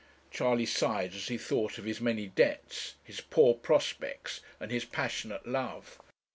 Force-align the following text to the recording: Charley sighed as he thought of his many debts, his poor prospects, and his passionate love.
Charley 0.31 0.65
sighed 0.65 1.13
as 1.13 1.27
he 1.27 1.37
thought 1.37 1.77
of 1.77 1.85
his 1.85 2.01
many 2.01 2.25
debts, 2.25 2.95
his 3.03 3.21
poor 3.21 3.53
prospects, 3.53 4.41
and 4.59 4.71
his 4.71 4.83
passionate 4.83 5.45
love. 5.47 5.99